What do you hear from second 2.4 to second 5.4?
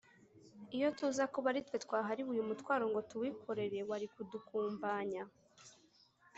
mutwaro ngo tuwikorere, wari kudukumbanya